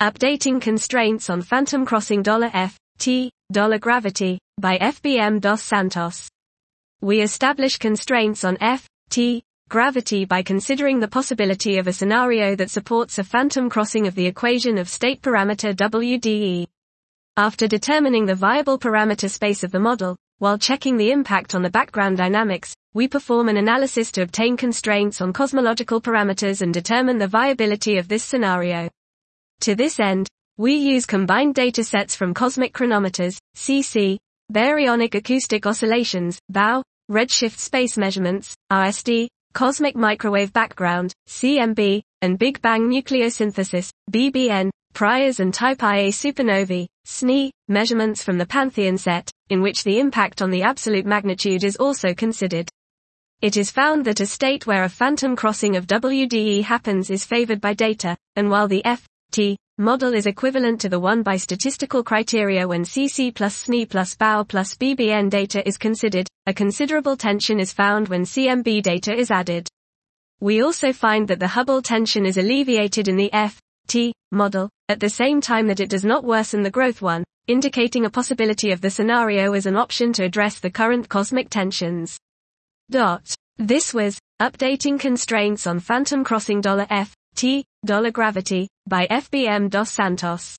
[0.00, 6.26] Updating Constraints on Phantom Crossing $F, T, $Gravity, by FBM dos Santos.
[7.02, 12.70] We establish constraints on F, T, gravity by considering the possibility of a scenario that
[12.70, 16.66] supports a phantom crossing of the equation of state parameter WDE.
[17.36, 21.68] After determining the viable parameter space of the model, while checking the impact on the
[21.68, 27.28] background dynamics, we perform an analysis to obtain constraints on cosmological parameters and determine the
[27.28, 28.88] viability of this scenario.
[29.60, 34.18] To this end, we use combined datasets from cosmic chronometers, CC,
[34.50, 42.88] baryonic acoustic oscillations, BAO, redshift space measurements, RSD, cosmic microwave background, CMB, and Big Bang
[42.88, 49.84] nucleosynthesis, BBN, priors and type Ia supernovae, SNE, measurements from the Pantheon set, in which
[49.84, 52.70] the impact on the absolute magnitude is also considered.
[53.42, 57.60] It is found that a state where a phantom crossing of WDE happens is favored
[57.60, 62.02] by data, and while the F, T, model is equivalent to the one by statistical
[62.02, 67.60] criteria when CC plus SNE plus BAO plus BBN data is considered, a considerable tension
[67.60, 69.68] is found when CMB data is added.
[70.40, 74.98] We also find that the Hubble tension is alleviated in the F, T, model, at
[74.98, 78.80] the same time that it does not worsen the growth one, indicating a possibility of
[78.80, 82.18] the scenario as an option to address the current cosmic tensions.
[82.90, 83.32] Dot.
[83.58, 90.58] This was, updating constraints on phantom crossing $F, T, Dollar $Gravity, by FBM dos Santos.